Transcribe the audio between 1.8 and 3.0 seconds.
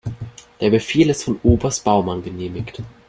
Baumann genehmigt.